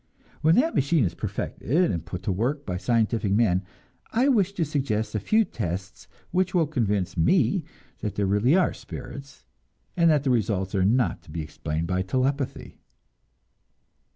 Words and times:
When 0.41 0.55
that 0.55 0.73
machine 0.73 1.03
is 1.05 1.13
perfected 1.13 1.91
and 1.91 2.03
put 2.03 2.23
to 2.23 2.31
work 2.31 2.65
by 2.65 2.77
scientific 2.77 3.31
men, 3.31 3.61
I 4.11 4.29
wish 4.29 4.51
to 4.53 4.65
suggest 4.65 5.13
a 5.13 5.19
few 5.19 5.45
tests 5.45 6.07
which 6.31 6.55
will 6.55 6.65
convince 6.65 7.15
me 7.15 7.65
that 7.99 8.15
there 8.15 8.25
really 8.25 8.55
are 8.55 8.73
spirits, 8.73 9.45
and 9.95 10.09
that 10.09 10.23
the 10.23 10.31
results 10.31 10.73
are 10.73 10.85
not 10.85 11.21
to 11.21 11.31
be 11.31 11.43
explained 11.43 11.85
by 11.85 12.01
telepathy. 12.01 12.79